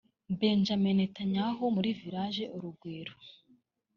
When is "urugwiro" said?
2.55-3.13